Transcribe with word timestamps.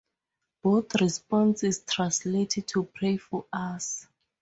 Both 0.63 0.99
responses 0.99 1.83
translate 1.85 2.57
to 2.69 2.85
Pray 2.85 3.17
for 3.17 3.45
us. 3.53 4.07